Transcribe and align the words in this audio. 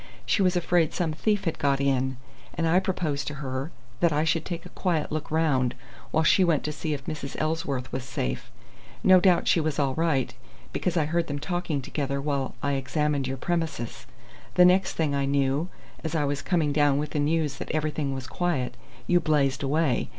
She 0.25 0.41
was 0.41 0.55
afraid 0.55 0.95
some 0.95 1.13
thief 1.13 1.43
had 1.45 1.59
got 1.59 1.79
in, 1.79 2.17
and 2.55 2.67
I 2.67 2.79
proposed 2.79 3.27
to 3.27 3.35
her 3.35 3.69
that 3.99 4.11
I 4.11 4.23
should 4.23 4.45
take 4.45 4.65
a 4.65 4.69
quiet 4.69 5.11
look 5.11 5.29
round 5.29 5.75
while 6.09 6.23
she 6.23 6.43
went 6.43 6.63
to 6.63 6.71
see 6.71 6.95
if 6.95 7.05
Mrs. 7.05 7.35
Ellsworth 7.39 7.91
was 7.91 8.03
safe. 8.03 8.49
No 9.03 9.19
doubt 9.19 9.47
she 9.47 9.59
was 9.59 9.77
all 9.77 9.93
right, 9.93 10.33
because 10.73 10.97
I 10.97 11.05
heard 11.05 11.27
them 11.27 11.37
talking 11.37 11.83
together 11.83 12.19
while 12.19 12.55
I 12.63 12.71
examined 12.71 13.27
your 13.27 13.37
premises. 13.37 14.07
The 14.55 14.65
next 14.65 14.93
thing 14.93 15.13
I 15.13 15.25
knew, 15.25 15.69
as 16.03 16.15
I 16.15 16.25
was 16.25 16.41
coming 16.41 16.73
down 16.73 16.97
with 16.97 17.11
the 17.11 17.19
news 17.19 17.57
that 17.59 17.69
everything 17.69 18.11
was 18.11 18.25
quiet, 18.25 18.73
you 19.05 19.19
blazed 19.19 19.61
away. 19.61 20.09